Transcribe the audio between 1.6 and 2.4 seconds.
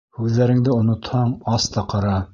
та ҡара.